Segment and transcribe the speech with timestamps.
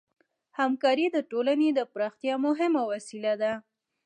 [0.59, 3.53] همکاري د ټولنې د پراختیا مهمه وسیله ده.